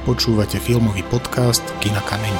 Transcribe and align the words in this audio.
Počúvate 0.00 0.56
filmový 0.56 1.04
podcast 1.12 1.60
Kina 1.84 2.00
Kameň. 2.00 2.32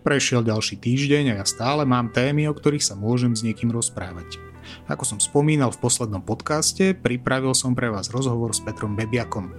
Prešiel 0.00 0.40
ďalší 0.40 0.80
týždeň 0.80 1.24
a 1.28 1.34
ja 1.40 1.44
stále 1.44 1.84
mám 1.84 2.08
témy, 2.08 2.48
o 2.48 2.56
ktorých 2.56 2.80
sa 2.80 2.96
môžem 2.96 3.36
s 3.36 3.44
niekým 3.44 3.68
rozprávať. 3.68 4.40
Ako 4.88 5.04
som 5.04 5.20
spomínal 5.20 5.76
v 5.76 5.84
poslednom 5.84 6.24
podcaste, 6.24 6.96
pripravil 6.96 7.52
som 7.52 7.76
pre 7.76 7.92
vás 7.92 8.08
rozhovor 8.08 8.56
s 8.56 8.64
Petrom 8.64 8.96
Bebiakom. 8.96 9.52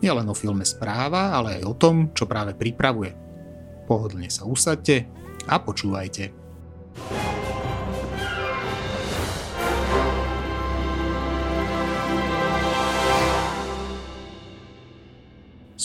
Nielen 0.00 0.32
o 0.32 0.34
filme 0.34 0.64
Správa, 0.64 1.36
ale 1.36 1.60
aj 1.60 1.68
o 1.68 1.76
tom, 1.76 2.16
čo 2.16 2.24
práve 2.24 2.56
pripravuje. 2.56 3.12
Pohodlne 3.84 4.32
sa 4.32 4.48
usadte 4.48 5.04
a 5.44 5.60
počúvajte. 5.60 6.32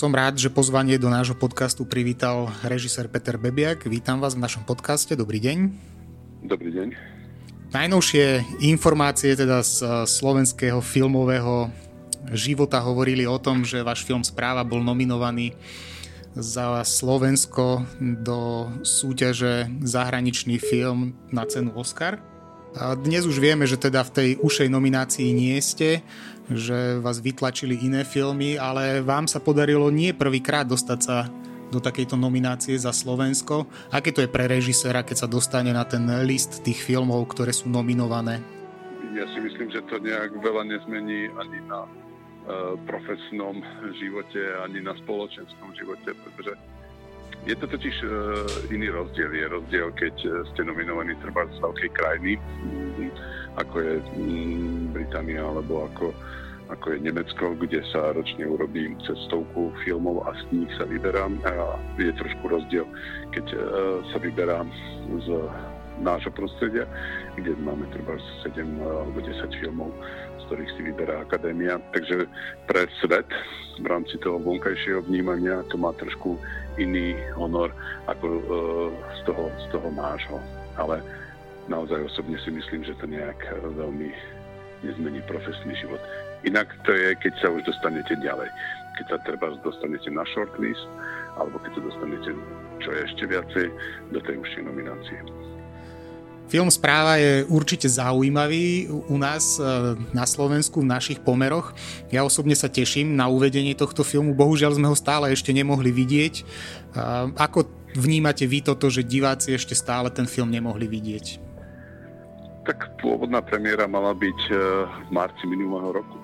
Som 0.01 0.17
rád, 0.17 0.41
že 0.41 0.49
pozvanie 0.49 0.97
do 0.97 1.13
nášho 1.13 1.37
podcastu 1.37 1.85
privítal 1.85 2.49
režisér 2.65 3.05
Peter 3.05 3.37
Bebiak. 3.37 3.85
Vítam 3.85 4.17
vás 4.17 4.33
v 4.33 4.41
našom 4.41 4.65
podcaste. 4.65 5.13
Dobrý 5.13 5.37
deň. 5.37 5.69
Dobrý 6.41 6.73
deň. 6.73 6.87
Najnovšie 7.69 8.57
informácie 8.65 9.37
teda 9.37 9.61
z 9.61 9.85
eh, 9.85 9.89
slovenského 10.09 10.81
filmového 10.81 11.69
života 12.33 12.81
hovorili 12.81 13.29
o 13.29 13.37
tom, 13.37 13.61
že 13.61 13.85
váš 13.85 14.01
film 14.01 14.25
Správa 14.25 14.65
bol 14.65 14.81
nominovaný 14.81 15.53
za 16.33 16.81
Slovensko 16.81 17.85
do 18.01 18.73
súťaže 18.81 19.69
zahraničný 19.85 20.57
film 20.57 21.13
na 21.29 21.45
cenu 21.45 21.77
Oscar. 21.77 22.17
A 22.73 22.97
dnes 22.97 23.29
už 23.29 23.37
vieme, 23.37 23.69
že 23.69 23.77
teda 23.77 24.01
v 24.01 24.13
tej 24.17 24.29
ušej 24.41 24.65
nominácii 24.65 25.29
nie 25.29 25.61
ste, 25.61 26.01
že 26.55 26.99
vás 26.99 27.19
vytlačili 27.19 27.77
iné 27.81 28.01
filmy, 28.07 28.55
ale 28.55 29.03
vám 29.03 29.27
sa 29.27 29.39
podarilo 29.39 29.91
nie 29.91 30.11
prvýkrát 30.15 30.67
dostať 30.67 30.99
sa 30.99 31.27
do 31.71 31.79
takejto 31.79 32.19
nominácie 32.19 32.75
za 32.75 32.91
Slovensko. 32.91 33.65
Aké 33.95 34.11
to 34.11 34.19
je 34.19 34.29
pre 34.29 34.45
režisera, 34.45 35.07
keď 35.07 35.25
sa 35.25 35.31
dostane 35.31 35.71
na 35.71 35.87
ten 35.87 36.03
list 36.27 36.61
tých 36.67 36.83
filmov, 36.83 37.31
ktoré 37.31 37.55
sú 37.55 37.71
nominované? 37.71 38.43
Ja 39.15 39.23
si 39.31 39.39
myslím, 39.39 39.71
že 39.71 39.79
to 39.87 39.99
nejak 40.03 40.35
veľa 40.39 40.67
nezmení 40.67 41.31
ani 41.35 41.59
na 41.67 41.87
uh, 41.87 42.75
profesnom 42.83 43.63
živote, 43.99 44.39
ani 44.67 44.83
na 44.83 44.95
spoločenskom 44.99 45.71
živote, 45.79 46.11
pretože 46.11 46.55
je 47.45 47.55
to 47.55 47.65
totiž 47.67 47.95
uh, 48.03 48.11
iný 48.69 48.89
rozdiel. 48.89 49.33
Je 49.33 49.47
rozdiel, 49.47 49.87
keď 49.97 50.15
e, 50.21 50.29
ste 50.53 50.61
nominovaní 50.61 51.17
treba 51.25 51.49
z 51.49 51.57
veľkej 51.57 51.89
krajiny, 51.97 52.37
ako 53.57 53.75
je 53.81 53.93
um, 53.97 54.93
Británia 54.93 55.41
alebo 55.41 55.89
ako, 55.89 56.13
ako 56.69 56.85
je 56.93 56.97
Nemecko, 57.01 57.57
kde 57.57 57.81
sa 57.89 58.13
ročne 58.13 58.45
urobí 58.45 58.93
cez 59.03 59.17
stovku 59.25 59.73
filmov 59.81 60.21
a 60.29 60.37
z 60.37 60.41
nich 60.53 60.71
sa 60.77 60.85
vyberám. 60.85 61.41
A 61.49 61.81
je 61.97 62.13
trošku 62.13 62.45
rozdiel, 62.45 62.85
keď 63.33 63.45
uh, 63.57 63.61
sa 64.13 64.17
vyberám 64.21 64.69
z 65.25 65.27
nášho 66.01 66.33
prostredia, 66.33 66.89
kde 67.37 67.57
máme 67.61 67.85
treba 67.93 68.17
7 68.45 68.57
alebo 68.81 69.17
10 69.21 69.61
filmov 69.61 69.89
ktorých 70.51 70.75
si 70.75 70.81
vyberá 70.83 71.23
akadémia. 71.23 71.79
Takže 71.95 72.27
pre 72.67 72.83
svet 72.99 73.23
v 73.79 73.87
rámci 73.87 74.19
toho 74.19 74.35
vonkajšieho 74.35 75.07
vnímania 75.07 75.63
to 75.71 75.79
má 75.79 75.95
trošku 75.95 76.35
iný 76.75 77.15
honor 77.39 77.71
ako 78.11 78.27
e, 78.27 78.41
z, 79.15 79.31
toho, 79.31 79.47
z 79.47 79.65
toho 79.71 79.87
nášho. 79.95 80.43
Ale 80.75 80.99
naozaj 81.71 82.03
osobne 82.03 82.35
si 82.43 82.51
myslím, 82.51 82.83
že 82.83 82.99
to 82.99 83.07
nejak 83.07 83.39
veľmi 83.79 84.11
nezmení 84.83 85.23
profesný 85.23 85.71
život. 85.79 86.03
Inak 86.43 86.67
to 86.83 86.91
je, 86.91 87.15
keď 87.23 87.31
sa 87.39 87.47
už 87.47 87.63
dostanete 87.63 88.11
ďalej. 88.19 88.51
Keď 88.99 89.05
sa 89.07 89.17
treba 89.23 89.55
dostanete 89.63 90.11
na 90.11 90.27
shortlist, 90.35 90.83
alebo 91.39 91.63
keď 91.63 91.79
sa 91.79 91.81
dostanete, 91.95 92.29
čo 92.83 92.91
je 92.91 92.99
ešte 93.07 93.23
viacej, 93.23 93.65
do 94.11 94.19
tej 94.19 94.35
užšej 94.35 94.67
nominácie. 94.67 95.15
Film 96.51 96.67
Správa 96.67 97.15
je 97.15 97.47
určite 97.47 97.87
zaujímavý 97.87 98.91
u 98.91 99.15
nás 99.15 99.55
e, 99.55 99.63
na 100.11 100.27
Slovensku 100.27 100.83
v 100.83 100.91
našich 100.91 101.23
pomeroch. 101.23 101.71
Ja 102.11 102.27
osobne 102.27 102.59
sa 102.59 102.67
teším 102.67 103.15
na 103.15 103.31
uvedenie 103.31 103.71
tohto 103.71 104.03
filmu. 104.03 104.35
Bohužiaľ 104.35 104.75
sme 104.75 104.91
ho 104.91 104.95
stále 104.99 105.31
ešte 105.31 105.55
nemohli 105.55 105.95
vidieť. 105.95 106.43
Ako 107.39 107.71
vnímate 107.95 108.43
vy 108.43 108.67
toto, 108.67 108.91
že 108.91 109.07
diváci 109.07 109.55
ešte 109.55 109.71
stále 109.79 110.11
ten 110.11 110.27
film 110.27 110.51
nemohli 110.51 110.91
vidieť? 110.91 111.39
Tak 112.67 112.99
pôvodná 112.99 113.39
premiéra 113.39 113.87
mala 113.87 114.11
byť 114.11 114.39
e, 114.51 114.53
v 114.91 115.09
marci 115.15 115.47
minulého 115.47 116.03
roku. 116.03 116.19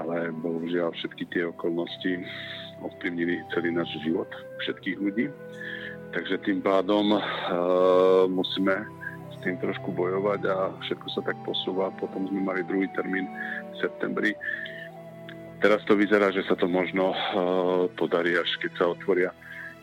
Ale 0.00 0.32
bohužiaľ 0.32 0.96
všetky 0.96 1.28
tie 1.36 1.44
okolnosti 1.44 2.24
ovplyvnili 2.80 3.44
celý 3.52 3.68
náš 3.68 3.92
život, 4.00 4.32
všetkých 4.64 4.96
ľudí. 4.96 5.28
Takže 6.16 6.40
tým 6.48 6.64
pádom 6.64 7.18
uh, 7.18 7.20
musíme 8.30 8.95
tým 9.42 9.56
trošku 9.60 9.92
bojovať 9.92 10.40
a 10.48 10.56
všetko 10.84 11.06
sa 11.12 11.20
tak 11.24 11.36
posúva. 11.44 11.92
Potom 11.96 12.28
sme 12.28 12.40
mali 12.44 12.62
druhý 12.64 12.88
termín 12.92 13.28
v 13.72 13.74
septembri. 13.80 14.32
Teraz 15.60 15.80
to 15.88 15.96
vyzerá, 15.96 16.28
že 16.32 16.44
sa 16.44 16.52
to 16.52 16.68
možno 16.68 17.16
uh, 17.16 17.88
podarí, 17.96 18.36
až 18.36 18.48
keď 18.60 18.72
sa 18.76 18.92
otvoria 18.92 19.30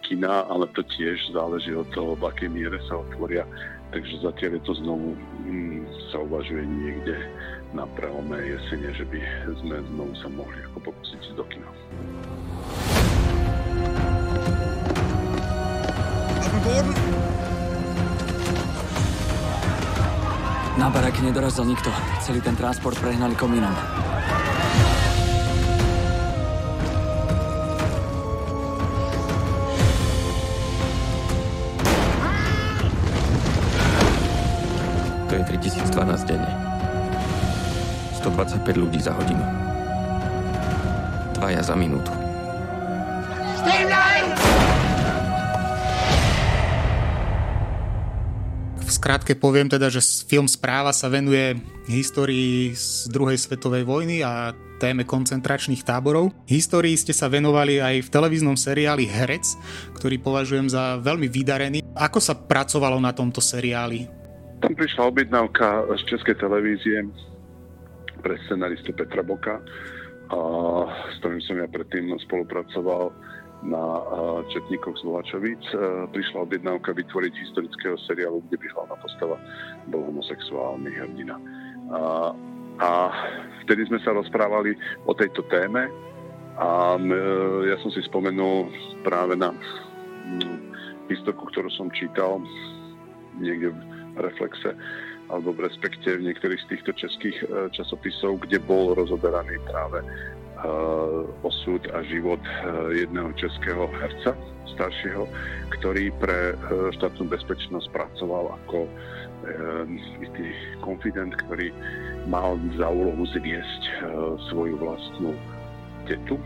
kina, 0.03 0.45
ale 0.51 0.67
to 0.75 0.83
tiež 0.83 1.31
záleží 1.31 1.73
od 1.73 1.87
toho, 1.95 2.13
v 2.19 2.27
akej 2.27 2.49
miere 2.51 2.77
sa 2.85 2.99
otvoria. 2.99 3.47
Takže 3.95 4.25
zatiaľ 4.25 4.51
je 4.59 4.63
to 4.67 4.73
znovu, 4.83 5.09
mm, 5.47 5.81
sa 6.11 6.17
uvažuje 6.21 6.65
niekde 6.65 7.15
na 7.73 7.87
prelome 7.97 8.37
jesene, 8.41 8.89
že 8.93 9.05
by 9.07 9.19
sme 9.63 9.75
znovu 9.95 10.13
sa 10.19 10.27
mohli 10.29 10.59
ako 10.69 10.91
pokúsiť 10.91 11.33
do 11.33 11.45
kina. 11.49 11.69
Boden! 16.63 17.32
Na 20.73 20.89
baraky 20.89 21.21
nedorazil 21.21 21.69
nikto. 21.69 21.93
Celý 22.25 22.41
ten 22.41 22.57
transport 22.57 22.97
prehnali 22.97 23.37
komínom. 23.37 23.69
To 35.29 35.33
je 35.37 35.43
3012 35.45 36.25
denne. 36.25 36.51
125 38.17 38.65
ľudí 38.73 38.97
za 38.97 39.13
hodinu. 39.13 39.45
Dvaja 41.37 41.61
za 41.61 41.77
minútu. 41.77 42.09
Streamline! 43.61 44.52
Skrátke 49.03 49.35
poviem 49.35 49.67
teda, 49.67 49.91
že 49.91 49.99
film 49.99 50.47
Správa 50.47 50.95
sa 50.95 51.11
venuje 51.11 51.59
histórii 51.91 52.71
z 52.71 53.11
druhej 53.11 53.35
svetovej 53.35 53.83
vojny 53.83 54.23
a 54.23 54.55
téme 54.79 55.03
koncentračných 55.03 55.83
táborov. 55.83 56.31
Histórii 56.47 56.95
ste 56.95 57.11
sa 57.11 57.27
venovali 57.27 57.83
aj 57.83 58.07
v 58.07 58.11
televíznom 58.15 58.55
seriáli 58.55 59.03
Herec, 59.03 59.43
ktorý 59.99 60.23
považujem 60.23 60.71
za 60.71 61.03
veľmi 61.03 61.27
vydarený. 61.27 61.83
Ako 61.99 62.23
sa 62.23 62.31
pracovalo 62.31 62.95
na 63.03 63.11
tomto 63.11 63.43
seriáli? 63.43 64.07
Tam 64.63 64.71
prišla 64.71 65.11
objednávka 65.11 65.83
z 65.99 66.01
Českej 66.07 66.39
televízie 66.39 67.03
pre 68.23 68.39
scenaristu 68.47 68.95
Petra 68.95 69.19
Boka, 69.19 69.59
a 70.31 70.37
s 71.11 71.19
ktorým 71.19 71.43
som 71.43 71.59
ja 71.59 71.67
predtým 71.67 72.07
spolupracoval 72.23 73.11
na 73.63 74.03
Četníkoch 74.51 74.99
z 74.99 75.03
Volačovic 75.07 75.63
prišla 76.11 76.43
objednávka 76.43 76.91
vytvoriť 76.91 77.33
historického 77.33 77.95
seriálu, 78.03 78.43
kde 78.47 78.59
by 78.59 78.67
hlavná 78.75 78.95
postava 78.99 79.37
bol 79.87 80.03
homosexuálny 80.03 80.91
hrdina. 80.91 81.39
A, 81.93 81.99
a 82.83 82.89
vtedy 83.63 83.87
sme 83.87 84.03
sa 84.03 84.11
rozprávali 84.11 84.75
o 85.07 85.13
tejto 85.15 85.47
téme 85.47 85.87
a 86.59 86.99
ja 87.65 87.75
som 87.81 87.89
si 87.95 88.03
spomenul 88.05 88.69
práve 89.07 89.39
na 89.39 89.55
historku, 91.07 91.47
ktorú 91.49 91.71
som 91.73 91.87
čítal 91.95 92.43
niekde 93.39 93.71
v 93.73 94.17
Reflexe 94.19 94.75
alebo 95.31 95.55
v 95.55 95.65
respekte 95.65 96.19
v 96.19 96.29
niektorých 96.29 96.61
z 96.67 96.69
týchto 96.77 96.91
českých 96.99 97.37
časopisov, 97.73 98.43
kde 98.43 98.59
bol 98.61 98.93
rozoberaný 98.93 99.55
práve 99.65 100.03
Eh, 100.03 100.42
osud 101.43 101.81
a 101.91 101.99
život 102.07 102.39
eh, 102.39 103.03
jedného 103.03 103.31
českého 103.35 103.87
herca 103.99 104.31
staršieho, 104.73 105.27
ktorý 105.79 106.09
pre 106.17 106.53
eh, 106.53 106.57
štátnu 106.99 107.27
bezpečnosť 107.27 107.87
pracoval 107.91 108.55
ako 108.63 108.87
istý 110.23 110.55
konfident, 110.79 111.35
ktorý 111.35 111.67
mal 112.31 112.55
za 112.79 112.87
úlohu 112.87 113.27
zviesť 113.35 114.07
svoju 114.47 114.79
vlastnú 114.79 115.35
tetu 116.07 116.39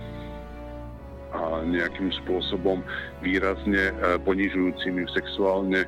a 1.29 1.61
nejakým 1.61 2.09
spôsobom 2.25 2.81
výrazne 3.21 3.93
ponižujúcim 4.25 4.97
ju 4.97 5.07
sexuálne 5.13 5.85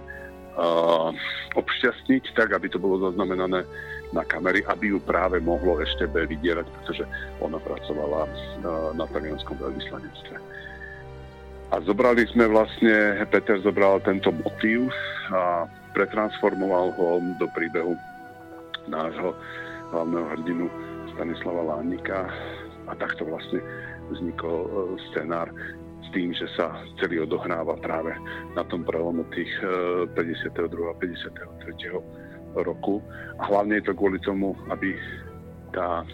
obšťastniť, 1.58 2.38
tak 2.38 2.54
aby 2.54 2.70
to 2.70 2.78
bolo 2.78 3.10
zaznamenané 3.10 3.66
na 4.10 4.26
kamery, 4.26 4.66
aby 4.66 4.94
ju 4.94 5.00
práve 5.02 5.38
mohlo 5.38 5.78
ešte 5.82 6.10
B 6.10 6.26
vydierať, 6.26 6.66
pretože 6.82 7.06
ona 7.42 7.62
pracovala 7.62 8.26
na 8.98 9.06
talianskom 9.10 9.58
veľvyslanectve. 9.62 10.36
A 11.70 11.76
zobrali 11.86 12.26
sme 12.34 12.50
vlastne, 12.50 13.22
Peter 13.30 13.62
zobral 13.62 14.02
tento 14.02 14.34
motív 14.34 14.90
a 15.30 15.70
pretransformoval 15.94 16.98
ho 16.98 17.22
do 17.38 17.46
príbehu 17.54 17.94
nášho 18.90 19.38
hlavného 19.94 20.26
hrdinu 20.34 20.66
Stanislava 21.14 21.78
Lánika 21.78 22.26
a 22.90 22.94
takto 22.98 23.30
vlastne 23.30 23.62
vznikol 24.10 24.66
e, 24.66 24.70
scenár 25.14 25.54
s 26.02 26.08
tým, 26.10 26.34
že 26.34 26.50
sa 26.58 26.74
celý 26.98 27.22
odohráva 27.22 27.78
práve 27.78 28.18
na 28.58 28.66
tom 28.66 28.82
prelome 28.82 29.22
tých 29.30 29.52
52. 30.18 30.74
a 30.90 30.94
53. 30.98 32.29
roku. 32.56 33.04
A 33.38 33.50
hlavne 33.50 33.78
je 33.82 33.90
to 33.90 33.98
kvôli 33.98 34.20
tomu, 34.22 34.58
aby 34.70 34.96
tá 35.74 36.06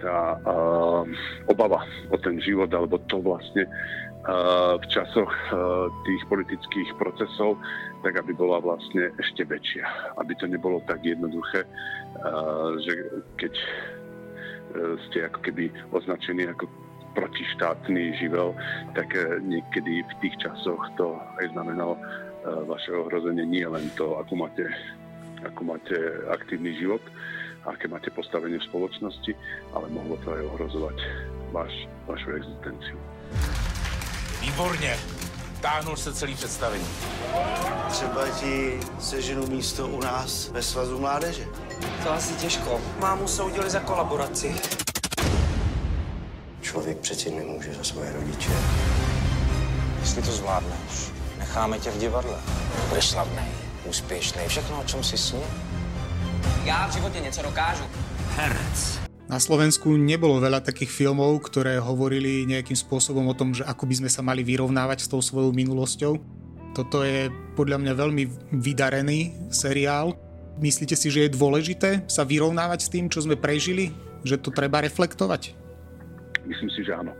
tá 0.00 0.40
uh, 0.48 1.04
obava 1.52 1.84
o 2.08 2.16
ten 2.16 2.40
život, 2.40 2.72
alebo 2.72 2.96
to 3.04 3.20
vlastne 3.20 3.68
v 4.76 4.84
časoch 4.92 5.32
tých 6.04 6.22
politických 6.28 6.92
procesov, 7.00 7.56
tak 8.04 8.20
aby 8.20 8.36
bola 8.36 8.60
vlastne 8.60 9.08
ešte 9.16 9.48
väčšia. 9.48 9.84
Aby 10.20 10.36
to 10.36 10.44
nebolo 10.44 10.84
tak 10.84 11.00
jednoduché, 11.00 11.64
že 12.84 12.94
keď 13.40 13.52
ste 15.08 15.24
ako 15.24 15.40
keby 15.40 15.72
označení 15.96 16.44
ako 16.52 16.68
protištátny 17.14 18.16
živel, 18.18 18.54
tak 18.94 19.14
e, 19.14 19.40
niekedy 19.40 20.02
v 20.02 20.14
tých 20.20 20.36
časoch 20.38 20.80
to 20.96 21.18
aj 21.42 21.46
znamenalo 21.52 21.96
e, 21.96 22.00
vaše 22.64 22.92
ohrozenie 22.92 23.46
nie 23.46 23.66
len 23.66 23.90
to, 23.94 24.18
ako 24.18 24.36
máte, 24.36 24.64
ako 25.46 25.60
máte 25.64 25.96
aktívny 26.30 26.74
život, 26.78 27.02
aké 27.66 27.88
máte 27.88 28.10
postavenie 28.10 28.58
v 28.58 28.68
spoločnosti, 28.72 29.32
ale 29.76 29.86
mohlo 29.92 30.16
to 30.24 30.32
aj 30.32 30.42
ohrozovať 30.56 30.96
vaš, 31.52 31.72
vašu 32.06 32.30
existenciu. 32.30 32.96
Výborně. 34.40 34.96
Táhnul 35.60 35.96
se 35.96 36.14
celý 36.14 36.34
představení. 36.34 36.84
Třeba 37.88 38.28
ti 38.28 38.80
seženu 38.98 39.46
místo 39.46 39.88
u 39.88 40.00
nás 40.00 40.50
ve 40.50 40.62
svazu 40.62 40.98
mládeže. 40.98 41.44
To 42.04 42.12
asi 42.12 42.34
těžko. 42.34 42.80
Mámu 42.98 43.28
soudili 43.28 43.70
za 43.70 43.80
kolaboraci. 43.80 44.54
Člověk 46.70 46.98
přeci 46.98 47.30
nemůže 47.30 47.74
za 47.74 47.84
svoje 47.84 48.12
rodiče. 48.12 48.50
Jestli 50.00 50.22
to 50.22 50.32
zvládneš, 50.32 51.10
necháme 51.38 51.78
tě 51.78 51.90
v 51.90 51.98
divadle. 51.98 52.38
Budeš 52.88 53.04
slavný, 53.04 53.48
úspěšný, 53.88 54.42
všechno, 54.46 54.80
o 54.80 54.84
čem 54.84 55.04
si 55.04 55.18
snil. 55.18 55.42
Já 56.64 56.88
v 56.88 56.92
životě 56.92 57.20
něco 57.20 57.42
dokážu. 57.42 57.82
Herec. 58.36 59.00
Na 59.28 59.42
Slovensku 59.42 59.98
nebolo 59.98 60.38
veľa 60.38 60.62
takých 60.62 60.94
filmov, 60.94 61.42
ktoré 61.42 61.82
hovorili 61.82 62.46
nejakým 62.46 62.78
spôsobom 62.78 63.26
o 63.26 63.34
tom, 63.34 63.50
že 63.50 63.66
ako 63.66 63.90
by 63.90 63.94
sme 64.06 64.10
sa 64.10 64.22
mali 64.22 64.46
vyrovnávať 64.46 65.06
s 65.06 65.10
tou 65.10 65.18
svojou 65.18 65.50
minulosťou. 65.50 66.22
Toto 66.78 67.02
je 67.02 67.34
podľa 67.58 67.82
mňa 67.82 67.92
veľmi 67.98 68.24
vydarený 68.62 69.50
seriál. 69.50 70.14
Myslíte 70.62 70.94
si, 70.94 71.10
že 71.10 71.26
je 71.26 71.34
dôležité 71.34 72.06
sa 72.06 72.22
vyrovnávať 72.22 72.86
s 72.86 72.90
tým, 72.94 73.10
čo 73.10 73.26
sme 73.26 73.34
prežili? 73.34 73.90
Že 74.22 74.38
to 74.38 74.50
treba 74.54 74.78
reflektovať? 74.86 75.59
Myslím 76.46 76.70
si, 76.72 76.80
že 76.84 76.96
áno. 76.96 77.12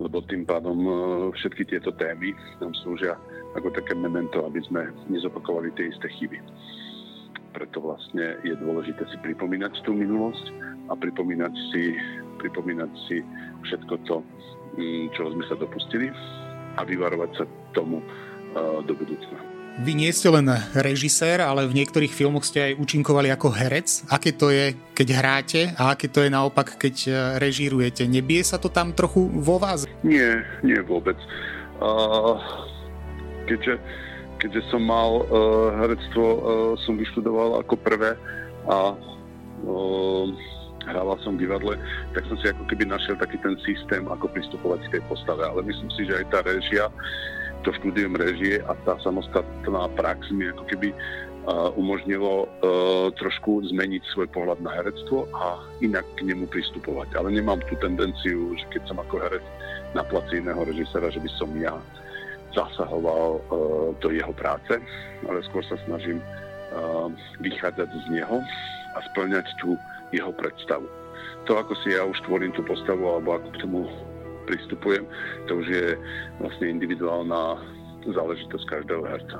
Lebo 0.00 0.24
tým 0.24 0.48
pádom 0.48 0.78
e, 0.82 0.92
všetky 1.36 1.68
tieto 1.68 1.92
témy 1.94 2.32
nám 2.58 2.72
slúžia 2.82 3.14
ako 3.54 3.68
také 3.76 3.92
memento, 3.92 4.42
aby 4.48 4.60
sme 4.64 4.88
nezopakovali 5.12 5.70
tie 5.76 5.92
isté 5.92 6.08
chyby. 6.16 6.40
Preto 7.52 7.84
vlastne 7.84 8.40
je 8.42 8.56
dôležité 8.56 9.04
si 9.12 9.16
pripomínať 9.20 9.84
tú 9.84 9.92
minulosť 9.92 10.48
a 10.88 10.96
pripomínať 10.96 11.52
si, 11.70 11.92
pripomínať 12.40 12.90
si 13.06 13.20
všetko 13.68 13.94
to, 14.08 14.24
čo 15.12 15.22
sme 15.36 15.44
sa 15.52 15.60
dopustili 15.60 16.08
a 16.80 16.88
vyvarovať 16.88 17.30
sa 17.36 17.44
tomu 17.76 18.00
do 18.88 18.92
budúcna. 18.96 19.51
Vy 19.80 19.96
nie 19.96 20.12
ste 20.12 20.28
len 20.28 20.44
režisér, 20.76 21.40
ale 21.40 21.64
v 21.64 21.80
niektorých 21.80 22.12
filmoch 22.12 22.44
ste 22.44 22.72
aj 22.72 22.72
účinkovali 22.76 23.32
ako 23.32 23.48
herec. 23.56 24.04
Aké 24.12 24.36
to 24.36 24.52
je, 24.52 24.76
keď 24.92 25.08
hráte 25.16 25.60
a 25.80 25.96
aké 25.96 26.12
to 26.12 26.20
je 26.20 26.28
naopak, 26.28 26.76
keď 26.76 26.94
e, 27.08 27.10
režírujete? 27.40 28.04
Nebie 28.04 28.44
sa 28.44 28.60
to 28.60 28.68
tam 28.68 28.92
trochu 28.92 29.24
vo 29.32 29.56
vás? 29.56 29.88
Nie, 30.04 30.44
nie 30.60 30.76
vôbec. 30.84 31.16
Uh, 31.80 32.36
keďže, 33.48 33.80
keďže 34.44 34.60
som 34.68 34.84
mal 34.84 35.24
uh, 35.24 35.72
herectvo, 35.80 36.24
uh, 36.28 36.40
som 36.84 37.00
vyštudoval 37.00 37.64
ako 37.64 37.74
prvé 37.80 38.12
a 38.68 38.92
uh, 38.92 40.28
hrával 40.84 41.16
som 41.24 41.40
v 41.40 41.48
divadle, 41.48 41.74
tak 42.12 42.28
som 42.28 42.36
si 42.44 42.52
ako 42.52 42.68
keby 42.68 42.86
našiel 42.92 43.16
taký 43.16 43.40
ten 43.40 43.56
systém, 43.64 44.04
ako 44.04 44.28
pristupovať 44.30 44.84
k 44.86 45.00
tej 45.00 45.02
postave. 45.08 45.42
Ale 45.48 45.64
myslím 45.64 45.90
si, 45.96 46.04
že 46.04 46.22
aj 46.22 46.26
tá 46.28 46.38
režia, 46.44 46.92
to 47.62 47.70
štúdium 47.82 48.18
režie 48.18 48.60
a 48.66 48.72
tá 48.82 48.98
samostatná 49.02 49.88
prax 49.94 50.30
mi 50.34 50.50
ako 50.50 50.64
keby 50.66 50.88
uh, 50.92 51.70
umožnilo 51.78 52.46
uh, 52.46 53.08
trošku 53.16 53.66
zmeniť 53.70 54.02
svoj 54.12 54.28
pohľad 54.34 54.58
na 54.62 54.74
herectvo 54.74 55.26
a 55.34 55.62
inak 55.80 56.06
k 56.18 56.26
nemu 56.26 56.50
pristupovať. 56.50 57.14
Ale 57.18 57.34
nemám 57.34 57.62
tú 57.70 57.78
tendenciu, 57.78 58.54
že 58.58 58.66
keď 58.74 58.82
som 58.90 58.98
ako 58.98 59.14
herec 59.22 59.44
na 59.94 60.02
placi 60.02 60.42
iného 60.42 60.62
režisera, 60.62 61.10
že 61.10 61.22
by 61.22 61.30
som 61.38 61.50
ja 61.58 61.74
zasahoval 62.52 63.38
uh, 63.38 63.42
do 64.02 64.08
jeho 64.10 64.34
práce, 64.34 64.76
ale 65.26 65.38
skôr 65.48 65.62
sa 65.66 65.78
snažím 65.86 66.20
vychádzať 67.44 67.84
z 67.84 68.06
neho 68.16 68.40
a 68.96 68.98
splňať 69.12 69.44
tú 69.60 69.76
jeho 70.08 70.32
predstavu. 70.32 70.88
To, 71.44 71.58
ako 71.58 71.74
si 71.82 71.92
ja 71.92 72.06
už 72.06 72.16
tvorím 72.24 72.54
tú 72.54 72.62
postavu 72.62 73.02
alebo 73.02 73.36
ako 73.36 73.48
k 73.52 73.60
tomu 73.66 73.80
pristupujem, 74.46 75.04
to 75.46 75.58
už 75.62 75.66
je 75.68 75.86
vlastne 76.42 76.66
individuálna 76.78 77.60
záležitosť 78.06 78.64
každého 78.66 79.02
herca. 79.06 79.38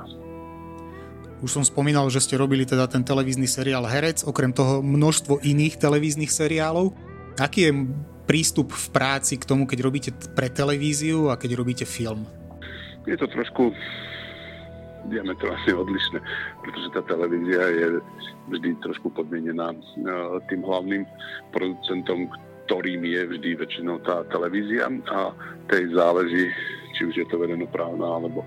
Už 1.43 1.59
som 1.59 1.63
spomínal, 1.67 2.07
že 2.07 2.23
ste 2.23 2.39
robili 2.39 2.63
teda 2.63 2.87
ten 2.87 3.03
televízny 3.03 3.51
seriál 3.51 3.83
Herec, 3.83 4.23
okrem 4.23 4.55
toho 4.55 4.79
množstvo 4.79 5.43
iných 5.43 5.75
televíznych 5.75 6.31
seriálov. 6.31 6.95
Aký 7.35 7.67
je 7.67 7.71
prístup 8.23 8.71
v 8.71 8.87
práci 8.95 9.35
k 9.35 9.43
tomu, 9.43 9.67
keď 9.67 9.79
robíte 9.83 10.09
pre 10.31 10.47
televíziu 10.47 11.27
a 11.27 11.35
keď 11.35 11.59
robíte 11.59 11.83
film? 11.83 12.23
Je 13.03 13.19
to 13.19 13.27
trošku 13.27 13.75
diametrálne 15.11 15.71
odlišné, 15.83 16.23
pretože 16.63 16.87
tá 16.95 17.01
televízia 17.11 17.63
je 17.75 17.87
vždy 18.47 18.79
trošku 18.79 19.11
podmienená 19.11 19.75
e, 19.75 19.77
tým 20.47 20.63
hlavným 20.63 21.03
producentom, 21.51 22.31
ktorým 22.65 23.03
je 23.03 23.21
vždy 23.27 23.49
väčšinou 23.59 23.99
tá 24.07 24.23
televízia 24.31 24.87
a 25.11 25.35
tej 25.67 25.91
záleží, 25.91 26.47
či 26.95 27.01
už 27.11 27.15
je 27.19 27.27
to 27.27 27.41
verejnoprávna 27.41 28.05
alebo 28.05 28.45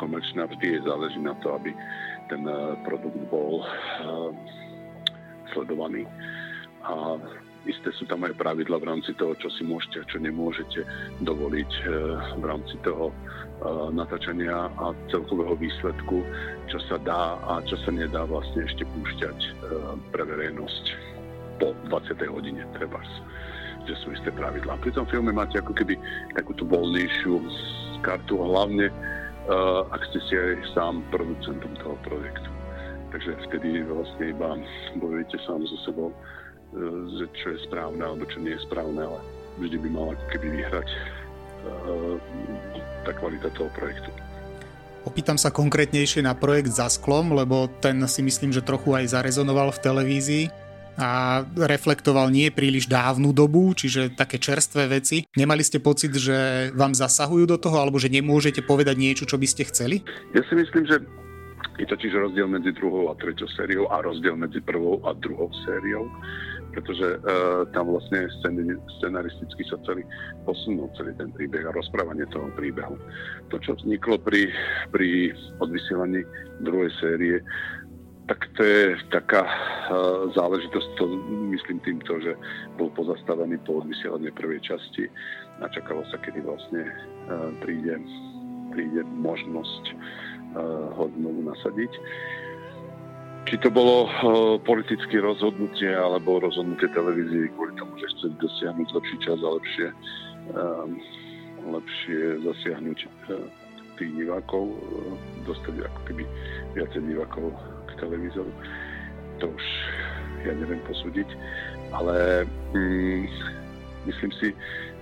komerčná, 0.00 0.48
vždy 0.48 0.78
je 0.78 0.86
záleží 0.86 1.20
na 1.20 1.34
to, 1.44 1.52
aby 1.58 1.74
ten 2.32 2.46
e, 2.48 2.76
produkt 2.88 3.18
bol 3.28 3.60
e, 3.60 3.66
sledovaný. 5.52 6.08
A 6.86 7.20
isté 7.68 7.92
sú 8.00 8.08
tam 8.08 8.24
aj 8.24 8.38
pravidla 8.40 8.80
v 8.80 8.88
rámci 8.88 9.12
toho, 9.18 9.36
čo 9.36 9.52
si 9.58 9.66
môžete 9.66 10.00
a 10.00 10.08
čo 10.08 10.18
nemôžete 10.22 10.80
dovoliť 11.26 11.70
v 12.38 12.44
rámci 12.46 12.80
toho 12.80 13.12
natáčania 13.92 14.70
a 14.78 14.94
celkového 15.10 15.58
výsledku, 15.58 16.22
čo 16.70 16.78
sa 16.86 16.96
dá 17.02 17.36
a 17.44 17.60
čo 17.66 17.74
sa 17.82 17.90
nedá 17.90 18.24
vlastne 18.24 18.62
ešte 18.64 18.86
púšťať 18.86 19.38
pre 20.14 20.22
verejnosť 20.22 20.84
po 21.58 21.74
20. 21.90 22.14
hodine 22.30 22.62
trebárs 22.78 23.10
že 23.88 23.96
sú 24.04 24.12
isté 24.12 24.28
pravidlá. 24.28 24.76
Pri 24.84 24.92
tom 24.92 25.08
filme 25.08 25.32
máte 25.32 25.56
ako 25.56 25.72
keby 25.72 25.96
takú 26.36 26.52
tú 26.52 26.68
voľnejšiu 26.68 27.40
kartu, 28.04 28.36
hlavne 28.36 28.92
uh, 28.92 29.88
ak 29.88 30.02
ste 30.12 30.18
si 30.28 30.34
aj 30.36 30.60
sám 30.76 31.00
producentom 31.08 31.72
toho 31.80 31.96
projektu. 32.04 32.50
Takže 33.08 33.40
vtedy 33.48 33.82
vlastne 33.88 34.24
iba 34.36 34.60
bojujete 35.00 35.40
sám 35.48 35.64
so 35.64 35.76
sebou, 35.88 36.08
uh, 36.12 37.26
čo 37.40 37.56
je 37.56 37.58
správne 37.64 38.04
alebo 38.04 38.28
čo 38.28 38.38
nie 38.44 38.52
je 38.52 38.62
správne, 38.68 39.00
ale 39.00 39.18
vždy 39.56 39.76
by 39.80 39.88
mal 39.88 40.06
ako 40.12 40.24
keby 40.36 40.46
vyhrať 40.62 40.88
uh, 40.92 42.16
tá 43.08 43.10
kvalita 43.16 43.48
toho 43.56 43.72
projektu. 43.72 44.12
Opýtam 45.08 45.40
sa 45.40 45.48
konkrétnejšie 45.48 46.20
na 46.20 46.36
projekt 46.36 46.76
za 46.76 46.84
sklom, 46.92 47.32
lebo 47.32 47.64
ten 47.80 47.96
si 48.04 48.20
myslím, 48.20 48.52
že 48.52 48.60
trochu 48.60 48.92
aj 48.92 49.16
zarezonoval 49.16 49.72
v 49.72 49.80
televízii 49.80 50.67
a 50.98 51.42
reflektoval 51.54 52.28
nie 52.28 52.50
príliš 52.50 52.90
dávnu 52.90 53.30
dobu, 53.30 53.70
čiže 53.72 54.18
také 54.18 54.42
čerstvé 54.42 54.90
veci. 54.90 55.22
Nemali 55.38 55.62
ste 55.62 55.78
pocit, 55.78 56.10
že 56.18 56.70
vám 56.74 56.92
zasahujú 56.92 57.46
do 57.46 57.56
toho, 57.56 57.78
alebo 57.78 58.02
že 58.02 58.10
nemôžete 58.10 58.66
povedať 58.66 58.98
niečo, 58.98 59.24
čo 59.24 59.38
by 59.38 59.46
ste 59.46 59.62
chceli? 59.70 60.02
Ja 60.34 60.42
si 60.50 60.58
myslím, 60.58 60.84
že 60.90 60.98
je 61.78 61.86
totiž 61.86 62.10
rozdiel 62.10 62.50
medzi 62.50 62.74
druhou 62.74 63.14
a 63.14 63.14
treťou 63.14 63.46
sériou 63.54 63.86
a 63.86 64.02
rozdiel 64.02 64.34
medzi 64.34 64.58
prvou 64.58 64.98
a 65.06 65.14
druhou 65.14 65.46
sériou 65.62 66.10
pretože 66.78 67.18
uh, 67.18 67.64
tam 67.72 67.90
vlastne 67.90 68.28
scén- 68.40 68.80
scenaristicky 69.00 69.66
sa 69.66 69.80
celý 69.82 70.04
posunul 70.44 70.86
celý 70.94 71.16
ten 71.16 71.32
príbeh 71.32 71.64
a 71.66 71.74
rozprávanie 71.74 72.28
toho 72.30 72.52
príbehu. 72.54 72.94
To, 73.50 73.56
čo 73.58 73.74
vzniklo 73.74 74.20
pri, 74.20 74.52
pri 74.92 75.32
odvysielaní 75.58 76.22
druhej 76.62 76.92
série, 77.02 77.36
tak 78.28 78.44
to 78.54 78.62
je 78.62 79.00
taká 79.08 79.42
uh, 79.42 80.28
záležitosť, 80.36 80.88
to 81.00 81.04
myslím 81.56 81.80
týmto, 81.80 82.20
že 82.20 82.36
bol 82.76 82.92
pozastavený 82.92 83.56
po 83.64 83.80
odvysielaní 83.80 84.28
prvej 84.36 84.60
časti 84.60 85.08
a 85.64 85.66
čakalo 85.72 86.04
sa, 86.12 86.20
kedy 86.20 86.44
vlastne 86.44 86.84
uh, 86.84 87.48
príde, 87.64 87.96
príde 88.76 89.00
možnosť 89.16 89.84
uh, 89.88 90.92
ho 90.92 91.04
znovu 91.16 91.40
nasadiť. 91.48 91.92
Či 93.48 93.64
to 93.64 93.72
bolo 93.72 94.12
politické 94.68 95.24
rozhodnutie 95.24 95.88
alebo 95.88 96.36
rozhodnutie 96.36 96.84
televízie 96.92 97.48
kvôli 97.56 97.72
tomu, 97.80 97.96
že 97.96 98.12
chceli 98.12 98.36
dosiahnuť 98.44 98.88
lepší 98.92 99.16
čas 99.24 99.40
a 99.40 99.48
lepšie, 99.56 99.88
lepšie 101.64 102.20
zasiahnuť 102.44 102.98
tých 103.96 104.12
divákov, 104.20 104.76
dostať 105.48 105.80
ako 105.80 106.00
keby 106.12 106.24
viacej 106.76 107.00
divákov 107.08 107.56
televízoru. 108.00 108.50
To 109.38 109.46
už 109.54 109.64
ja 110.46 110.54
neviem 110.54 110.82
posúdiť, 110.86 111.28
ale 111.90 112.46
mm, 112.74 113.26
myslím 114.06 114.32
si, 114.38 114.48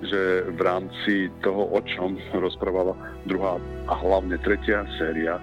že 0.05 0.45
v 0.53 0.61
rámci 0.61 1.33
toho, 1.41 1.73
o 1.73 1.81
čom 1.85 2.21
rozprávala 2.37 2.97
druhá 3.25 3.57
a 3.88 3.95
hlavne 3.97 4.37
tretia 4.41 4.85
séria, 5.00 5.41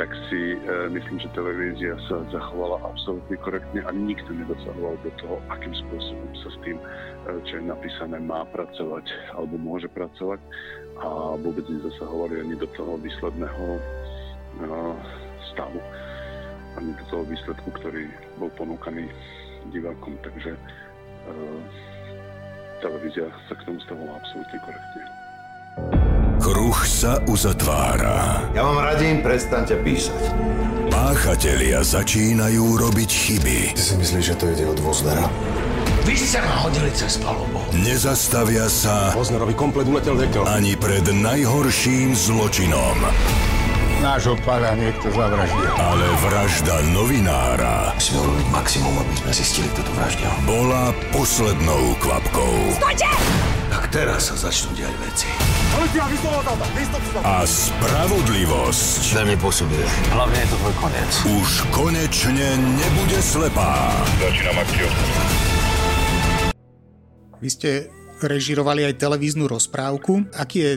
tak 0.00 0.08
si 0.32 0.56
e, 0.56 0.88
myslím, 0.88 1.20
že 1.20 1.28
televízia 1.36 2.00
sa 2.08 2.24
zachovala 2.32 2.80
absolútne 2.80 3.36
korektne 3.44 3.84
a 3.84 3.92
nikto 3.92 4.32
nedosahoval 4.32 4.96
do 5.04 5.10
toho, 5.20 5.36
akým 5.52 5.74
spôsobom 5.84 6.32
sa 6.40 6.48
s 6.48 6.58
tým, 6.64 6.80
e, 6.80 6.84
čo 7.44 7.60
je 7.60 7.64
napísané, 7.68 8.16
má 8.16 8.48
pracovať 8.56 9.04
alebo 9.36 9.60
môže 9.60 9.92
pracovať 9.92 10.40
a 10.96 11.36
vôbec 11.36 11.68
nezasahovali 11.68 12.40
ani 12.40 12.54
do 12.56 12.68
toho 12.72 12.96
výsledného 12.96 13.66
e, 13.76 13.80
stavu 15.52 15.80
ani 16.78 16.96
do 16.96 17.04
toho 17.10 17.22
výsledku, 17.26 17.68
ktorý 17.80 18.08
bol 18.40 18.48
ponúkaný 18.56 19.08
divákom. 19.70 20.16
Takže 20.24 20.56
uh, 20.56 21.60
televízia 22.82 23.30
sa 23.48 23.54
k 23.54 23.62
tomu 23.66 23.78
stavovala 23.84 24.18
absolútne 24.18 24.58
korektne. 24.62 25.02
Kruh 26.42 26.78
sa 26.82 27.22
uzatvára. 27.30 28.50
Ja 28.52 28.66
vám 28.66 28.82
radím, 28.82 29.22
prestaňte 29.22 29.78
písať. 29.78 30.34
Páchatelia 30.90 31.80
začínajú 31.80 32.76
robiť 32.76 33.10
chyby. 33.10 33.58
Ty 33.78 33.82
si 33.82 33.94
myslíš, 33.96 34.24
že 34.26 34.34
to 34.36 34.44
ide 34.50 34.66
od 34.66 34.76
Voznera? 34.82 35.30
Vy 36.02 36.18
ste 36.18 36.42
ma 36.42 36.66
hodili 36.66 36.90
cez 36.90 37.14
palubu. 37.22 37.62
Nezastavia 37.78 38.66
sa 38.66 39.14
Voznerovi 39.14 39.54
komplet 39.54 39.86
uletel 39.86 40.18
dekel. 40.18 40.42
ani 40.50 40.74
pred 40.74 41.06
najhorším 41.06 42.10
zločinom 42.18 42.98
nášho 44.02 44.34
pána 44.42 44.74
niekto 44.74 45.14
zavraždil. 45.14 45.70
Ale 45.78 46.06
vražda 46.26 46.82
novinára 46.90 47.94
Musíme 47.94 48.18
urobiť 48.18 48.46
maximum, 48.50 48.94
aby 48.98 49.14
sme 49.14 49.30
zistili, 49.30 49.66
kto 49.70 49.86
to 49.86 49.92
vraždil. 49.94 50.26
bola 50.42 50.90
poslednou 51.14 51.94
kvapkou. 52.02 52.54
Stojte! 52.82 53.06
Tak 53.70 53.88
teraz 53.94 54.34
sa 54.34 54.36
začnú 54.36 54.74
diať 54.74 54.90
veci. 55.06 55.30
A 57.22 57.46
spravodlivosť 57.46 59.02
Na 59.16 59.22
mne 59.22 59.38
pôsobuje. 59.38 59.86
Hlavne 60.10 60.38
je 60.42 60.48
to 60.50 60.56
tvoj 60.58 60.74
koniec. 60.82 61.10
už 61.38 61.48
konečne 61.70 62.48
nebude 62.58 63.18
slepá. 63.22 63.94
Začínam 64.18 64.58
akciu. 64.60 64.88
Vy 67.38 67.48
ste 67.48 67.70
režirovali 68.18 68.82
aj 68.82 68.98
televíznu 68.98 69.46
rozprávku. 69.46 70.26
Aký 70.34 70.58
je 70.58 70.72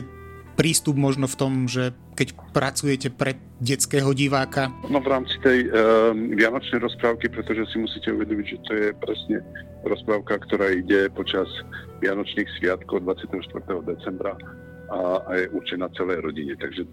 prístup 0.56 0.96
možno 0.96 1.28
v 1.28 1.36
tom, 1.36 1.52
že 1.68 1.92
keď 2.16 2.32
pracujete 2.56 3.12
pre 3.12 3.36
detského 3.60 4.08
diváka? 4.16 4.72
No 4.88 5.04
v 5.04 5.12
rámci 5.12 5.36
tej 5.44 5.68
uh, 5.68 6.16
vianočnej 6.16 6.80
rozprávky, 6.80 7.28
pretože 7.28 7.68
si 7.68 7.76
musíte 7.76 8.08
uvedomiť, 8.16 8.46
že 8.48 8.58
to 8.64 8.72
je 8.72 8.88
presne 8.96 9.36
rozprávka, 9.84 10.40
ktorá 10.48 10.72
ide 10.72 11.12
počas 11.12 11.46
Vianočných 12.00 12.48
sviatkov 12.60 13.04
24. 13.04 13.36
decembra 13.84 14.32
a, 14.88 14.98
a 15.28 15.30
je 15.36 15.52
určená 15.52 15.92
celej 15.96 16.24
rodine. 16.24 16.56
Takže 16.56 16.88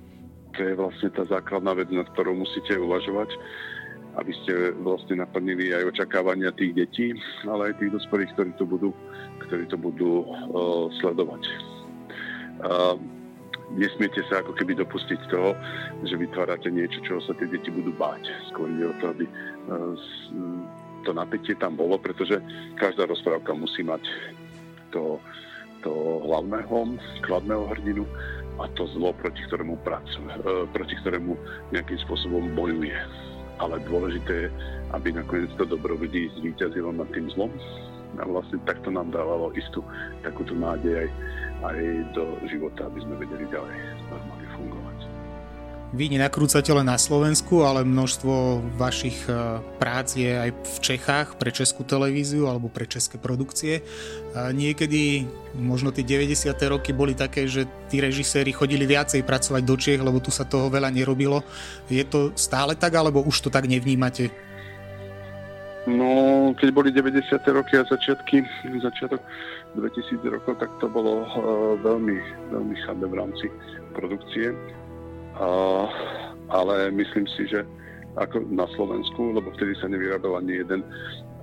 to 0.54 0.60
je 0.62 0.74
vlastne 0.78 1.10
tá 1.12 1.24
základná 1.28 1.74
vec, 1.74 1.90
nad 1.90 2.08
ktorou 2.14 2.38
musíte 2.38 2.78
uvažovať, 2.78 3.30
aby 4.22 4.32
ste 4.44 4.54
vlastne 4.86 5.26
naplnili 5.26 5.74
aj 5.74 5.90
očakávania 5.90 6.54
tých 6.54 6.78
detí, 6.78 7.08
ale 7.50 7.74
aj 7.74 7.82
tých 7.82 7.92
dospelých, 7.98 8.32
ktorí 8.38 8.52
to 8.62 8.66
budú, 8.70 8.90
ktorí 9.50 9.66
to 9.72 9.78
budú 9.80 10.12
uh, 10.22 10.88
sledovať. 11.02 11.42
Uh, 12.64 12.96
nesmiete 13.78 14.22
sa 14.30 14.42
ako 14.42 14.54
keby 14.54 14.78
dopustiť 14.78 15.20
toho, 15.30 15.58
že 16.06 16.16
vytvárate 16.18 16.70
niečo, 16.70 17.02
čoho 17.06 17.22
sa 17.26 17.34
tie 17.38 17.50
deti 17.50 17.70
budú 17.74 17.94
báť. 17.98 18.24
Skôr 18.54 18.70
ide 18.70 18.90
o 18.90 18.96
to, 19.02 19.06
aby 19.14 19.26
eh, 19.26 19.94
to 21.04 21.12
napätie 21.12 21.58
tam 21.58 21.76
bolo, 21.76 22.00
pretože 22.00 22.40
každá 22.80 23.10
rozprávka 23.10 23.52
musí 23.58 23.84
mať 23.84 24.04
to, 24.94 25.20
to 25.84 25.92
hlavného, 26.24 26.96
kladného 27.26 27.64
hrdinu 27.76 28.06
a 28.62 28.70
to 28.78 28.86
zlo, 28.94 29.12
proti 29.18 29.42
ktorému 29.50 29.82
pracuje, 29.82 30.30
eh, 30.30 30.66
proti 30.70 30.96
ktorému 31.02 31.34
nejakým 31.74 32.00
spôsobom 32.06 32.54
bojuje. 32.54 32.98
Ale 33.62 33.78
dôležité 33.86 34.50
je, 34.50 34.54
aby 34.98 35.14
nakoniec 35.14 35.50
to 35.58 35.66
dobro 35.66 35.94
vždy 35.98 36.30
zvíťazilo 36.42 36.90
nad 36.94 37.10
tým 37.14 37.30
zlom 37.38 37.54
a 38.22 38.24
vlastne 38.30 38.62
takto 38.70 38.94
nám 38.94 39.10
dávalo 39.10 39.50
istú 39.58 39.82
takúto 40.22 40.54
nádej 40.54 41.06
aj, 41.06 41.10
aj 41.64 41.78
do 42.12 42.38
života, 42.52 42.88
aby 42.92 43.00
sme 43.02 43.16
vedeli 43.20 43.48
ďalej 43.48 43.76
normálne 44.12 44.48
fungovať. 44.56 44.98
Vy 45.94 46.10
nenakrúcate 46.10 46.74
len 46.74 46.90
na 46.90 46.98
Slovensku, 46.98 47.62
ale 47.62 47.86
množstvo 47.86 48.66
vašich 48.82 49.30
e, 49.30 49.62
prác 49.78 50.18
je 50.18 50.26
aj 50.26 50.50
v 50.50 50.78
Čechách 50.82 51.28
pre 51.38 51.54
českú 51.54 51.86
televíziu 51.86 52.50
alebo 52.50 52.66
pre 52.66 52.90
české 52.90 53.22
produkcie. 53.22 53.86
A 54.34 54.50
niekedy 54.50 55.30
možno 55.54 55.94
tie 55.94 56.02
90. 56.02 56.50
roky 56.66 56.98
boli 56.98 57.14
také, 57.14 57.46
že 57.46 57.70
tí 57.94 58.02
režiséri 58.02 58.50
chodili 58.50 58.90
viacej 58.90 59.22
pracovať 59.22 59.62
do 59.62 59.76
Čiech, 59.78 60.02
lebo 60.02 60.18
tu 60.18 60.34
sa 60.34 60.50
toho 60.50 60.66
veľa 60.66 60.90
nerobilo. 60.90 61.46
Je 61.86 62.02
to 62.02 62.34
stále 62.34 62.74
tak, 62.74 62.98
alebo 62.98 63.22
už 63.22 63.46
to 63.46 63.50
tak 63.54 63.70
nevnímate? 63.70 64.34
No, 65.84 66.56
keď 66.56 66.70
boli 66.72 66.90
90. 66.96 67.28
roky 67.52 67.76
a 67.76 67.84
začiatky, 67.84 68.48
začiatok 68.80 69.20
2000 69.76 70.24
rokov, 70.32 70.56
tak 70.56 70.72
to 70.80 70.88
bolo 70.88 71.28
uh, 71.28 71.76
veľmi, 71.84 72.16
veľmi 72.56 72.76
chabé 72.88 73.04
v 73.12 73.20
rámci 73.20 73.52
produkcie. 73.92 74.56
Uh, 75.36 75.92
ale 76.48 76.88
myslím 76.96 77.28
si, 77.36 77.52
že 77.52 77.68
ako 78.16 78.48
na 78.48 78.64
Slovensku, 78.80 79.36
lebo 79.36 79.52
vtedy 79.60 79.76
sa 79.76 79.92
nevyrábal 79.92 80.40
ani 80.40 80.64
jeden, 80.64 80.88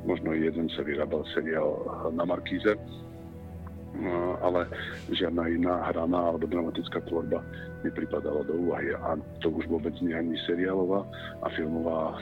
možno 0.08 0.32
jeden 0.32 0.72
sa 0.72 0.88
vyrábal 0.88 1.20
seriál 1.36 1.76
na 2.16 2.24
Markíze, 2.24 2.80
uh, 2.80 4.34
ale 4.40 4.64
žiadna 5.12 5.52
iná 5.52 5.84
hraná 5.92 6.32
alebo 6.32 6.48
dramatická 6.48 7.04
tvorba 7.04 7.44
nepripadala 7.84 8.40
do 8.48 8.56
úvahy. 8.56 8.96
A 9.04 9.20
to 9.44 9.52
už 9.52 9.68
vôbec 9.68 9.92
nie 10.00 10.16
ani 10.16 10.40
seriálová 10.48 11.04
a 11.44 11.52
filmová 11.52 12.16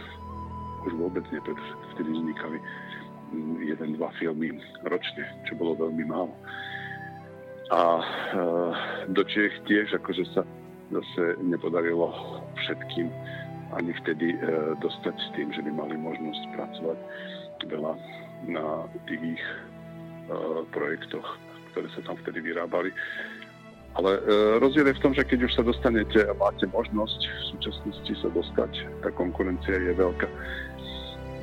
už 0.89 0.95
vôbec 0.97 1.25
nie, 1.29 1.41
pretože 1.45 1.73
vtedy 1.95 2.11
vznikali 2.17 2.59
mm, 3.33 3.57
jeden, 3.69 3.89
dva 4.01 4.09
filmy 4.17 4.57
ročne, 4.89 5.25
čo 5.45 5.53
bolo 5.61 5.77
veľmi 5.77 6.05
málo. 6.09 6.33
A 7.69 8.01
e, 8.01 8.05
do 9.13 9.23
Čiech 9.29 9.53
tiež 9.69 9.93
akože 10.01 10.25
sa 10.33 10.43
zase 10.89 11.37
nepodarilo 11.45 12.09
všetkým 12.65 13.13
ani 13.77 13.93
vtedy 14.01 14.33
e, 14.33 14.39
dostať 14.81 15.15
s 15.21 15.29
tým, 15.37 15.53
že 15.53 15.61
by 15.61 15.71
mali 15.77 15.97
možnosť 16.01 16.43
pracovať 16.57 16.99
veľa 17.69 17.93
na 18.49 18.89
tých 19.05 19.37
e, 19.37 19.55
projektoch, 20.73 21.29
ktoré 21.73 21.89
sa 21.93 22.01
tam 22.09 22.17
vtedy 22.25 22.41
vyrábali. 22.41 22.89
Ale 23.99 24.15
e, 24.15 24.21
rozdiel 24.63 24.87
je 24.87 24.99
v 24.99 25.03
tom, 25.03 25.13
že 25.13 25.27
keď 25.27 25.51
už 25.51 25.53
sa 25.59 25.63
dostanete 25.67 26.23
a 26.23 26.33
máte 26.39 26.71
možnosť 26.71 27.19
v 27.19 27.43
súčasnosti 27.59 28.13
sa 28.23 28.29
dostať, 28.31 28.73
tá 29.03 29.11
konkurencia 29.11 29.75
je 29.75 29.93
veľká. 29.99 30.29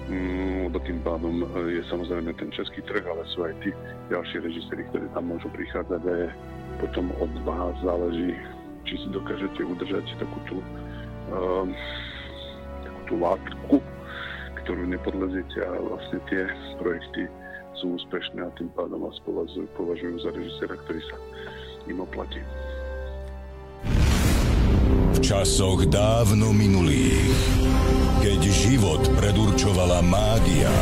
Mm, 0.05 0.71
tým 0.85 0.99
pádom 1.03 1.43
e, 1.43 1.75
je 1.75 1.83
samozrejme 1.91 2.31
ten 2.39 2.47
český 2.55 2.79
trh, 2.87 3.03
ale 3.03 3.27
sú 3.35 3.43
aj 3.43 3.53
tí 3.59 3.75
ďalší 4.07 4.39
režiséri, 4.39 4.87
ktorí 4.87 5.05
tam 5.11 5.27
môžu 5.27 5.51
prichádzať 5.51 6.01
a 6.07 6.13
je 6.15 6.29
potom 6.79 7.11
od 7.19 7.31
vás 7.43 7.75
záleží, 7.83 8.31
či 8.87 8.93
si 9.03 9.07
dokážete 9.11 9.59
udržať 9.59 10.05
takú 10.21 10.39
tú, 10.47 10.57
um, 11.33 11.73
takú 12.85 13.01
tú 13.09 13.15
látku, 13.19 13.75
ktorú 14.63 14.83
nepodleziete 14.87 15.59
a 15.59 15.75
vlastne 15.79 16.19
tie 16.29 16.45
projekty 16.79 17.27
sú 17.81 17.99
úspešné 17.99 18.45
a 18.45 18.55
tým 18.55 18.71
pádom 18.77 19.03
vás 19.03 19.17
považujú, 19.27 19.67
považujú 19.75 20.15
za 20.23 20.31
režiséra, 20.31 20.75
ktorý 20.85 21.01
sa 21.11 21.17
im 21.89 22.01
oplatí. 22.01 22.41
V 25.15 25.19
časoch 25.21 25.85
dávno 25.87 26.51
minulých, 26.51 27.37
keď 28.21 28.39
život 28.49 29.01
predurčovala 29.15 30.01
mágia 30.03 30.73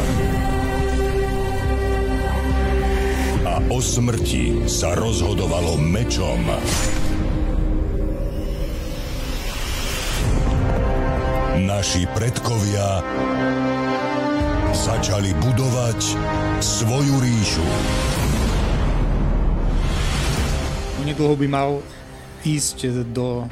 a 3.43 3.59
o 3.69 3.79
smrti 3.79 4.65
sa 4.65 4.95
rozhodovalo 4.95 5.77
mečom, 5.79 6.41
Naši 11.63 12.09
predkovia 12.11 12.99
začali 14.73 15.31
budovať 15.37 15.99
svoju 16.59 17.15
ríšu. 17.21 17.67
Nedlho 21.03 21.35
by 21.35 21.47
mal 21.51 21.83
ísť 22.47 23.03
do 23.11 23.43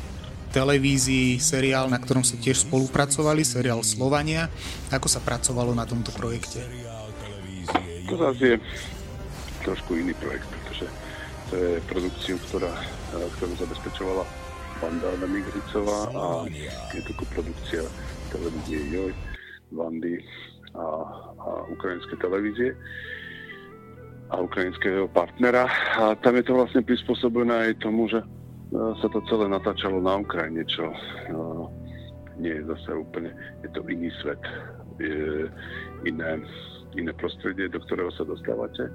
televízii 0.55 1.35
seriál, 1.35 1.91
na 1.91 1.99
ktorom 1.99 2.23
sa 2.23 2.39
tiež 2.39 2.63
spolupracovali, 2.63 3.43
seriál 3.43 3.83
Slovania. 3.83 4.47
Ako 4.87 5.11
sa 5.11 5.19
pracovalo 5.19 5.75
na 5.75 5.83
tomto 5.83 6.15
projekte? 6.15 6.63
To 8.07 8.15
zase 8.15 8.55
je 8.55 8.57
trošku 9.67 9.99
iný 9.99 10.15
projekt, 10.15 10.47
pretože 10.47 10.87
to 11.51 11.53
je 11.59 11.71
produkciu, 11.91 12.39
ktorá, 12.47 12.71
ktorú 13.35 13.53
zabezpečovala 13.59 14.23
Vanda 14.79 15.11
Migricová 15.27 16.07
a 16.07 16.25
je 16.95 17.01
to 17.03 17.11
produkcia 17.35 17.83
televízie 18.31 18.79
Joj, 18.95 19.11
Vandy 19.75 20.23
a, 20.71 20.83
a 21.35 21.49
ukrajinské 21.67 22.15
televízie 22.15 22.79
a 24.31 24.35
ukrajinského 24.39 25.11
partnera. 25.11 25.67
A 25.99 26.15
tam 26.23 26.39
je 26.39 26.47
to 26.47 26.55
vlastne 26.55 26.81
prispôsobené 26.87 27.71
aj 27.71 27.83
tomu, 27.83 28.07
že 28.07 28.23
sa 28.71 29.07
to 29.11 29.19
celé 29.27 29.51
natáčalo 29.51 29.99
na 29.99 30.23
Ukrajine, 30.23 30.63
čo 30.63 30.87
nie 32.39 32.55
je 32.55 32.63
zase 32.63 32.89
úplne, 32.95 33.35
je 33.61 33.69
to 33.75 33.83
iný 33.91 34.07
svet, 34.23 34.39
je 34.97 35.45
iné, 36.07 36.39
iné 36.95 37.11
prostredie, 37.19 37.67
do 37.67 37.83
ktorého 37.83 38.09
sa 38.15 38.23
dostávate. 38.23 38.87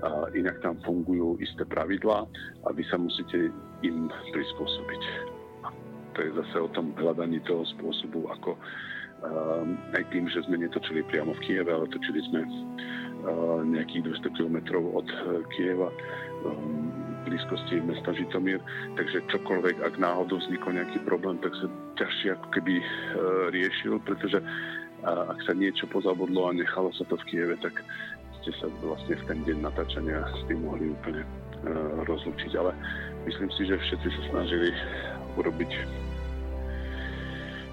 A 0.00 0.32
inak 0.32 0.56
tam 0.64 0.80
fungujú 0.80 1.36
isté 1.44 1.60
pravidlá 1.68 2.24
a 2.64 2.68
vy 2.72 2.80
sa 2.88 2.96
musíte 2.96 3.52
im 3.84 4.08
prispôsobiť. 4.32 5.02
To 6.16 6.18
je 6.24 6.30
zase 6.40 6.56
o 6.56 6.72
tom 6.72 6.96
hľadaní 6.96 7.44
toho 7.44 7.68
spôsobu, 7.76 8.32
ako 8.32 8.56
um, 8.56 9.76
aj 9.92 10.02
tým, 10.08 10.24
že 10.32 10.40
sme 10.48 10.64
netočili 10.64 11.04
priamo 11.04 11.36
v 11.36 11.42
Kieve, 11.44 11.68
ale 11.68 11.84
točili 11.92 12.24
sme 12.32 12.40
nejakých 13.68 14.16
200 14.22 14.36
km 14.36 14.56
od 14.80 15.06
uh, 15.06 15.44
Kieva. 15.52 15.88
Um, 16.46 16.92
blízkosti 17.20 17.84
mesta 17.84 18.16
Žitomír, 18.16 18.58
takže 18.96 19.20
čokoľvek, 19.28 19.84
ak 19.84 20.00
náhodou 20.00 20.40
vznikol 20.40 20.72
nejaký 20.72 21.04
problém, 21.04 21.36
tak 21.44 21.52
sa 21.52 21.68
ťažšie 22.00 22.32
ako 22.32 22.46
keby 22.48 22.80
riešil, 23.52 24.00
pretože 24.08 24.40
ak 25.04 25.38
sa 25.44 25.52
niečo 25.52 25.84
pozabudlo 25.92 26.48
a 26.48 26.56
nechalo 26.56 26.88
sa 26.96 27.04
to 27.08 27.20
v 27.20 27.26
Kieve, 27.28 27.56
tak 27.60 27.76
ste 28.40 28.56
sa 28.56 28.72
vlastne 28.80 29.20
v 29.20 29.24
ten 29.28 29.38
deň 29.44 29.58
natáčania 29.68 30.24
s 30.32 30.42
tým 30.48 30.64
mohli 30.64 30.88
úplne 30.92 31.20
rozlučiť. 32.08 32.52
Ale 32.56 32.72
myslím 33.28 33.52
si, 33.52 33.68
že 33.68 33.76
všetci 33.76 34.08
sa 34.08 34.22
snažili 34.32 34.72
urobiť 35.36 35.70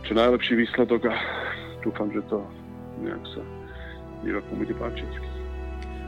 čo 0.07 0.15
najlepší 0.15 0.55
výsledok 0.55 1.03
a 1.11 1.15
dúfam, 1.83 2.07
že 2.15 2.23
to 2.31 2.39
nejak 3.03 3.23
sa 3.35 3.43
divakom 4.23 4.55
bude 4.63 4.75
páčiť. 4.79 5.37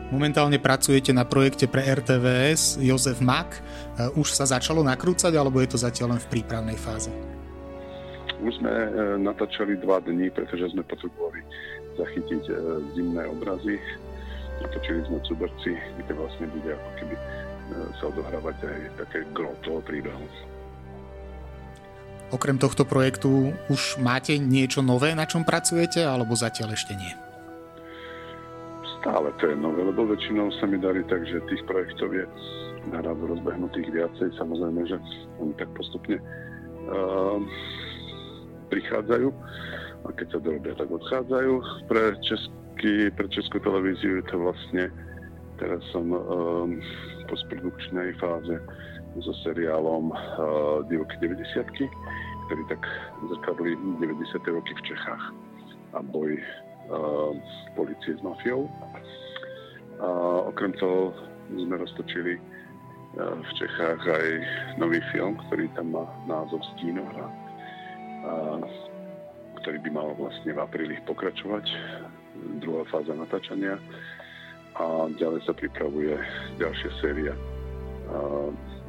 Momentálne 0.09 0.57
pracujete 0.57 1.13
na 1.13 1.21
projekte 1.21 1.69
pre 1.69 1.85
RTVS 1.85 2.81
Jozef 2.81 3.21
Mak. 3.21 3.49
E, 3.53 3.59
už 4.17 4.33
sa 4.33 4.49
začalo 4.49 4.81
nakrúcať, 4.81 5.29
alebo 5.37 5.61
je 5.61 5.69
to 5.69 5.77
zatiaľ 5.77 6.17
len 6.17 6.21
v 6.25 6.31
prípravnej 6.33 6.73
fáze? 6.81 7.13
Už 8.41 8.57
sme 8.57 8.73
e, 8.73 8.89
natáčali 9.21 9.77
dva 9.77 10.01
dní, 10.01 10.33
pretože 10.33 10.73
sme 10.73 10.81
potrebovali 10.81 11.45
zachytiť 11.93 12.41
e, 12.49 12.53
zimné 12.97 13.21
obrazy. 13.29 13.77
Natočili 14.65 15.05
sme 15.05 15.21
Cuberci, 15.29 15.77
kde 15.77 16.13
vlastne 16.17 16.45
bude 16.49 16.73
ako 16.73 16.89
keby 16.97 17.15
sa 18.01 18.09
odohrávať 18.09 18.57
aj 18.65 18.79
také 18.97 19.19
gro 19.29 19.53
toho 19.61 19.77
príbehu. 19.85 20.25
Okrem 22.33 22.57
tohto 22.57 22.81
projektu 22.81 23.53
už 23.69 24.01
máte 24.01 24.41
niečo 24.41 24.81
nové, 24.81 25.13
na 25.13 25.29
čom 25.29 25.45
pracujete, 25.45 26.01
alebo 26.01 26.33
zatiaľ 26.33 26.73
ešte 26.73 26.97
nie? 26.97 27.28
Stále 28.99 29.31
to 29.39 29.49
je 29.49 29.55
nové, 29.55 29.81
lebo 29.83 30.07
väčšinou 30.07 30.51
sa 30.59 30.67
mi 30.67 30.77
darí 30.79 31.03
tak, 31.07 31.23
tých 31.25 31.63
projektov 31.65 32.11
je 32.11 32.25
naraz 32.91 33.17
rozbehnutých 33.19 33.89
viacej. 33.91 34.35
Samozrejme, 34.39 34.81
že 34.87 34.97
oni 35.39 35.53
tak 35.59 35.69
postupne 35.75 36.17
uh, 36.19 37.39
prichádzajú 38.69 39.27
a 40.05 40.07
keď 40.15 40.27
sa 40.31 40.39
dorobia, 40.39 40.73
tak 40.79 40.89
odchádzajú. 40.89 41.53
Pre, 41.91 42.03
český, 42.23 43.11
pre 43.13 43.27
Českú 43.31 43.59
televíziu 43.59 44.23
je 44.23 44.25
to 44.31 44.35
vlastne, 44.39 44.83
teraz 45.59 45.81
som 45.91 46.15
um, 46.15 46.79
v 46.79 47.21
postprodukčnej 47.27 48.15
fáze 48.17 48.55
so 49.19 49.33
seriálom 49.43 50.15
uh, 50.15 50.85
Divoky 50.87 51.17
90 51.19 51.67
ktorý 52.49 52.65
tak 52.65 52.81
zrkadlí 53.29 53.77
90. 54.01 54.41
roky 54.49 54.73
v 54.73 54.85
Čechách 54.89 55.23
a 55.93 56.01
boj 56.01 56.33
uh, 56.89 57.29
policie 57.77 58.17
s 58.17 58.21
mafiou. 58.25 58.65
A 59.99 60.07
okrem 60.47 60.71
toho 60.79 61.11
sme 61.51 61.75
roztočili 61.75 62.39
uh, 62.39 63.35
v 63.39 63.51
Čechách 63.59 64.01
aj 64.03 64.27
nový 64.79 65.03
film, 65.11 65.35
ktorý 65.47 65.67
tam 65.75 65.91
má 65.95 66.05
názov 66.29 66.61
Stínohra, 66.75 67.27
a, 68.19 68.59
ktorý 69.63 69.77
by 69.87 69.89
mal 69.91 70.11
vlastne 70.15 70.51
v 70.55 70.59
apríli 70.59 70.95
pokračovať, 71.07 71.65
druhá 72.63 72.83
fáza 72.87 73.15
natáčania 73.15 73.79
a 74.79 75.11
ďalej 75.19 75.43
sa 75.43 75.53
pripravuje 75.55 76.15
ďalšia 76.55 76.91
séria 77.03 77.33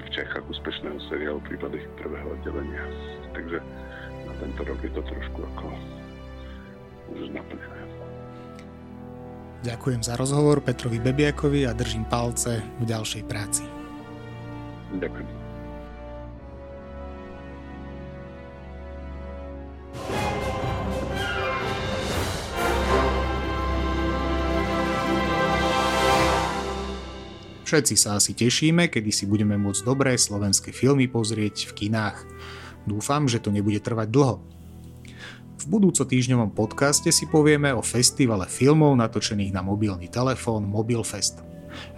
v 0.01 0.09
Čechách 0.14 0.46
úspešného 0.49 0.99
seriálu 1.12 1.40
prípady 1.44 1.85
prvého 2.01 2.35
oddelenia. 2.38 2.85
Takže 3.37 3.59
na 4.27 4.33
tento 4.40 4.62
rok 4.64 4.79
je 4.81 4.92
to 4.94 5.03
trošku 5.05 5.40
ako 5.55 5.66
už 7.14 7.29
naplnené. 7.35 8.10
Ďakujem 9.61 10.01
za 10.01 10.16
rozhovor 10.16 10.64
Petrovi 10.64 10.96
Bebiakovi 10.96 11.68
a 11.68 11.77
držím 11.77 12.09
palce 12.09 12.64
v 12.81 12.85
ďalšej 12.88 13.23
práci. 13.29 13.64
Ďakujem. 14.96 15.29
Všetci 27.68 27.94
sa 27.94 28.18
asi 28.18 28.35
tešíme, 28.35 28.90
kedy 28.90 29.14
si 29.14 29.31
budeme 29.31 29.55
môcť 29.55 29.87
dobré 29.87 30.18
slovenské 30.18 30.75
filmy 30.75 31.07
pozrieť 31.07 31.70
v 31.70 31.87
kinách. 31.87 32.18
Dúfam, 32.83 33.31
že 33.31 33.38
to 33.38 33.55
nebude 33.55 33.79
trvať 33.79 34.11
dlho. 34.11 34.60
V 35.61 35.68
budúco 35.68 36.09
týždňovom 36.09 36.57
podcaste 36.57 37.12
si 37.12 37.29
povieme 37.29 37.68
o 37.77 37.85
festivale 37.85 38.49
filmov 38.49 38.96
natočených 38.96 39.53
na 39.53 39.61
mobilný 39.61 40.09
telefón 40.09 40.64
Mobilfest. 40.64 41.44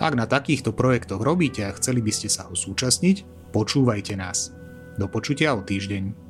Ak 0.03 0.19
na 0.19 0.27
takýchto 0.27 0.75
projektoch 0.75 1.23
robíte 1.23 1.63
a 1.63 1.71
chceli 1.79 2.03
by 2.03 2.11
ste 2.11 2.27
sa 2.27 2.51
ho 2.51 2.59
súčasniť, 2.59 3.23
počúvajte 3.55 4.19
nás. 4.19 4.51
Do 4.99 5.07
počutia 5.07 5.55
o 5.55 5.63
týždeň. 5.63 6.22